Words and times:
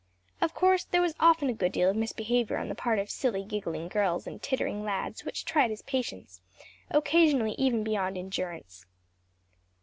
Of 0.41 0.55
course 0.55 0.85
there 0.85 0.99
was 0.99 1.13
often 1.19 1.47
a 1.47 1.53
good 1.53 1.71
deal 1.73 1.87
of 1.91 1.95
misbehavior 1.95 2.57
on 2.57 2.69
the 2.69 2.73
part 2.73 2.97
of 2.97 3.11
silly, 3.11 3.43
giggling 3.45 3.87
girls 3.87 4.25
and 4.25 4.41
tittering 4.41 4.83
lads 4.83 5.23
which 5.23 5.45
tried 5.45 5.69
his 5.69 5.83
patience, 5.83 6.41
occasionally 6.89 7.53
even 7.59 7.83
beyond 7.83 8.17
endurance. 8.17 8.87